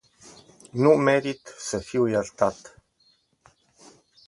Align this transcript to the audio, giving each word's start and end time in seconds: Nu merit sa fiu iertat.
Nu 0.81 0.93
merit 1.09 1.53
sa 1.65 1.79
fiu 1.89 2.07
iertat. 2.11 2.57